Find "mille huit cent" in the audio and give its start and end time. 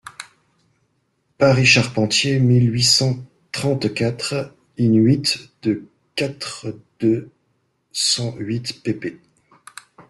2.39-3.23